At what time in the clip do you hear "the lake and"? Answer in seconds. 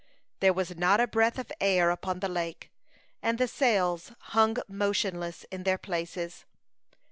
2.21-3.37